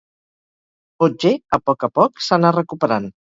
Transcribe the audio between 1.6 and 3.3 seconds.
poc a poc, s'anà recuperant.